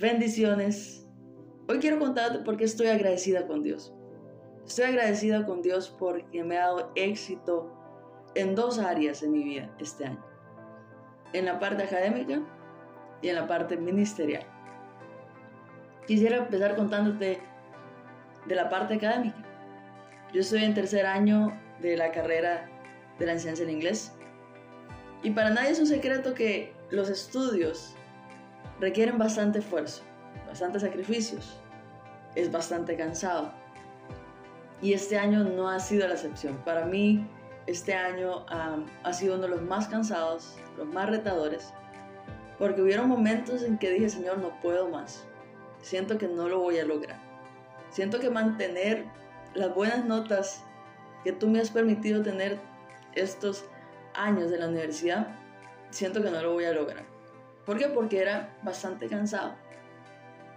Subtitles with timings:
[0.00, 1.06] Bendiciones.
[1.68, 3.92] Hoy quiero contarte por qué estoy agradecida con Dios.
[4.66, 7.70] Estoy agradecida con Dios porque me ha dado éxito
[8.34, 10.24] en dos áreas de mi vida este año.
[11.34, 12.40] En la parte académica
[13.20, 14.42] y en la parte ministerial.
[16.06, 17.38] Quisiera empezar contándote
[18.46, 19.44] de la parte académica.
[20.32, 22.70] Yo estoy en tercer año de la carrera
[23.18, 24.14] de la enseñanza en inglés.
[25.22, 27.98] Y para nadie es un secreto que los estudios
[28.80, 30.02] requieren bastante esfuerzo,
[30.46, 31.60] bastante sacrificios,
[32.34, 33.52] es bastante cansado.
[34.82, 36.56] Y este año no ha sido la excepción.
[36.64, 37.28] Para mí,
[37.66, 41.72] este año ha sido uno de los más cansados, los más retadores,
[42.58, 45.24] porque hubieron momentos en que dije, Señor, no puedo más.
[45.82, 47.18] Siento que no lo voy a lograr.
[47.90, 49.04] Siento que mantener
[49.54, 50.64] las buenas notas
[51.24, 52.58] que tú me has permitido tener
[53.14, 53.64] estos
[54.14, 55.28] años de la universidad,
[55.90, 57.04] siento que no lo voy a lograr.
[57.70, 57.86] ¿Por qué?
[57.86, 59.54] Porque era bastante cansado.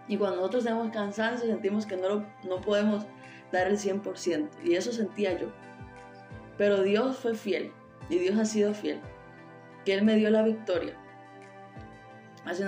[0.08, 3.06] Y cuando nosotros tenemos cansancio sentimos que no, no podemos
[3.52, 4.50] dar el 100%.
[4.64, 5.50] Y eso sentía yo.
[6.58, 7.72] Pero Dios fue fiel.
[8.10, 9.00] Y Dios ha sido fiel.
[9.86, 10.96] Que Él me dio la victoria.
[12.46, 12.66] Hace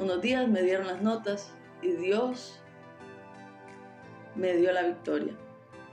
[0.00, 2.60] unos días me dieron las notas y Dios
[4.34, 5.34] me dio la victoria.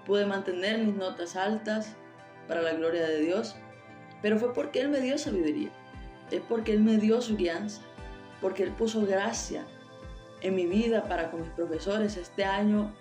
[0.07, 1.95] Pude mantener mis notas altas
[2.47, 3.57] para la gloria de Dios,
[4.23, 5.69] pero fue porque Él me dio sabiduría.
[6.31, 7.83] Es porque Él me dio su guianza
[8.42, 9.66] porque Él puso gracia
[10.42, 12.17] en mi vida para con mis profesores.
[12.17, 12.94] Este año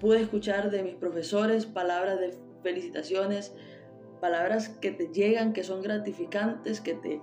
[0.00, 3.54] pude escuchar de mis profesores palabras de felicitaciones,
[4.20, 7.20] palabras que te llegan, que son gratificantes, que te,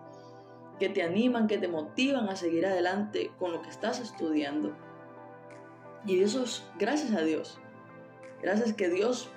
[0.79, 4.75] que te animan, que te motivan a seguir adelante con lo que estás estudiando.
[6.05, 7.59] Y eso es gracias a Dios.
[8.41, 9.29] Gracias que Dios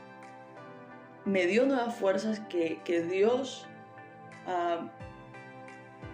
[1.24, 3.66] me dio nuevas fuerzas, que, Dios
[4.46, 4.90] ah,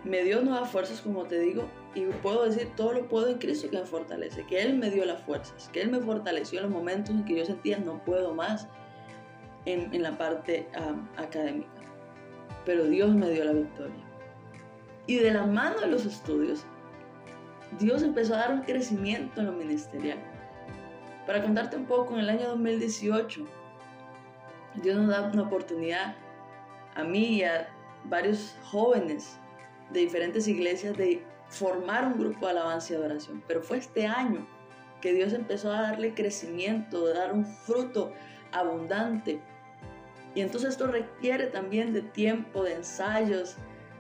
[0.05, 3.71] me dio nuevas fuerzas, como te digo, y puedo decir, todo lo puedo en Cristo
[3.71, 6.73] que me fortalece, que Él me dio las fuerzas, que Él me fortaleció en los
[6.73, 8.69] momentos en que yo sentía no puedo más
[9.65, 10.69] en, la parte
[11.17, 11.71] académica.
[12.65, 14.05] Pero Dios me dio la victoria.
[15.07, 16.65] Y de la mano de los estudios,
[17.79, 20.19] Dios empezó a dar un crecimiento en lo ministerial.
[21.27, 23.47] Para contarte un poco, en el año 2018,
[24.83, 26.17] Dios nos da una oportunidad
[26.95, 27.69] a mí y a
[28.05, 29.39] varios jóvenes
[29.93, 33.43] de diferentes iglesias de formar un grupo de alabanza y adoración.
[33.47, 34.47] Pero fue este año
[35.01, 38.13] que Dios empezó a darle crecimiento, de dar un fruto
[38.53, 39.41] abundante.
[40.35, 43.57] Y entonces esto requiere también de tiempo, de ensayos,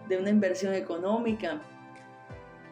[0.08, 1.60] de una inversión económica.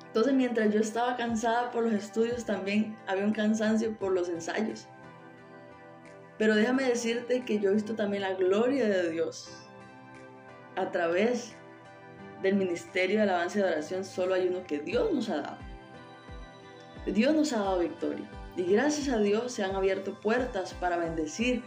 [0.07, 4.89] Entonces mientras yo estaba cansada por los estudios, también había un cansancio por los ensayos.
[6.39, 9.51] Pero déjame decirte que yo he visto también la gloria de Dios
[10.77, 11.55] a través
[12.43, 15.59] del ministerio de alabanza y adoración solo hay uno que Dios nos ha dado.
[17.07, 18.29] Dios nos ha dado victoria.
[18.57, 21.63] Y gracias a Dios se han abierto puertas para bendecir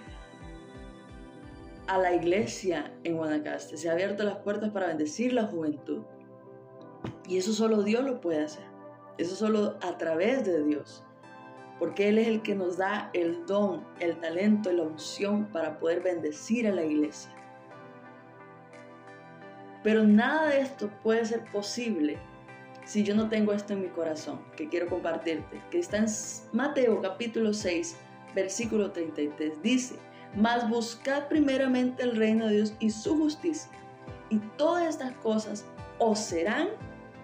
[1.88, 3.78] a la iglesia en Guanacaste.
[3.78, 6.03] Se han abierto las puertas para bendecir la juventud.
[7.28, 8.66] Y eso solo Dios lo puede hacer.
[9.17, 11.03] Eso solo a través de Dios.
[11.79, 15.79] Porque Él es el que nos da el don, el talento y la unción para
[15.79, 17.31] poder bendecir a la iglesia.
[19.83, 22.17] Pero nada de esto puede ser posible
[22.85, 26.05] si yo no tengo esto en mi corazón, que quiero compartirte, que está en
[26.51, 27.95] Mateo capítulo 6,
[28.33, 29.61] versículo 33.
[29.61, 29.95] Dice,
[30.35, 33.72] mas buscad primeramente el reino de Dios y su justicia,
[34.29, 35.66] y todas estas cosas
[35.99, 36.69] os serán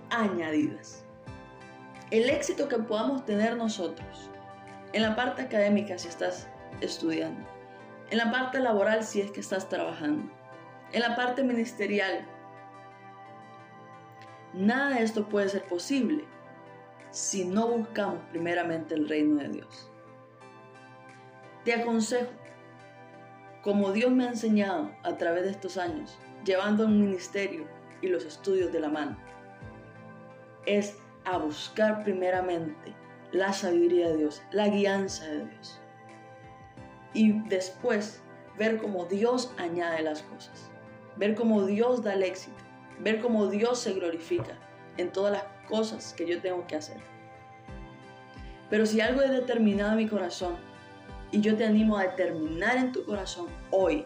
[0.10, 1.04] añadidas.
[2.12, 4.30] El éxito que podamos tener nosotros,
[4.94, 6.48] en la parte académica si estás
[6.82, 7.40] estudiando,
[8.10, 10.32] en la parte laboral si es que estás trabajando,
[10.92, 12.26] en la parte ministerial
[14.54, 16.26] Nada de esto puede ser posible
[17.12, 19.92] si no buscamos primeramente el reino de Dios.
[21.64, 22.32] Te aconsejo,
[23.62, 27.68] como Dios me ha enseñado a través de estos años, llevando el ministerio
[28.02, 29.18] y los estudios de la mano,
[30.66, 32.96] es a buscar primeramente
[33.32, 35.80] la sabiduría de Dios, la guianza de Dios.
[37.14, 38.24] Y después
[38.58, 40.72] ver cómo Dios añade las cosas,
[41.18, 42.69] ver cómo Dios da el éxito
[43.00, 44.58] ver cómo Dios se glorifica
[44.98, 46.98] en todas las cosas que yo tengo que hacer.
[48.70, 50.56] Pero si algo es determinado en mi corazón,
[51.32, 54.06] y yo te animo a determinar en tu corazón hoy,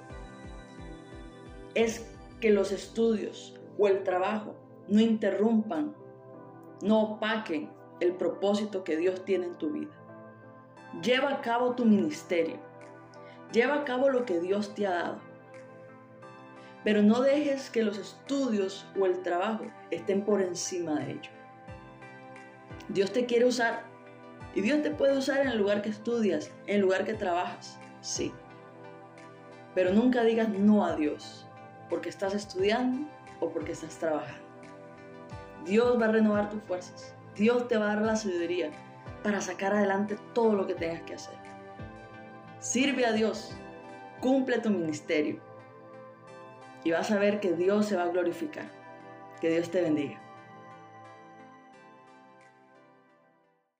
[1.74, 2.10] es
[2.40, 4.56] que los estudios o el trabajo
[4.88, 5.96] no interrumpan,
[6.82, 9.92] no opaquen el propósito que Dios tiene en tu vida.
[11.02, 12.58] Lleva a cabo tu ministerio.
[13.52, 15.33] Lleva a cabo lo que Dios te ha dado
[16.84, 21.32] pero no dejes que los estudios o el trabajo estén por encima de ello.
[22.90, 23.84] Dios te quiere usar.
[24.56, 27.80] Y Dios te puede usar en el lugar que estudias, en el lugar que trabajas.
[28.02, 28.32] Sí.
[29.74, 31.48] Pero nunca digas no a Dios
[31.90, 33.08] porque estás estudiando
[33.40, 34.44] o porque estás trabajando.
[35.66, 37.16] Dios va a renovar tus fuerzas.
[37.36, 38.70] Dios te va a dar la sabiduría
[39.24, 41.36] para sacar adelante todo lo que tengas que hacer.
[42.60, 43.56] Sirve a Dios,
[44.20, 45.42] cumple tu ministerio
[46.84, 48.66] y vas a ver que Dios se va a glorificar.
[49.42, 50.23] Que Dios te bendiga.